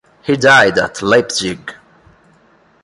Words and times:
He 0.23 0.35
died 0.35 0.79
at 0.79 1.03
Leipzig. 1.03 1.75